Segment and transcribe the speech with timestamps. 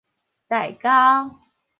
[0.47, 0.89] 代溝